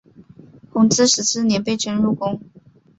[0.73, 2.41] 弘治十四年被征入宫。